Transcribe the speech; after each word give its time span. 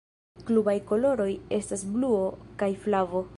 Klubaj 0.45 0.73
koloroj 0.91 1.29
estas 1.59 1.85
bluo 1.97 2.25
kaj 2.63 2.71
flavo. 2.87 3.23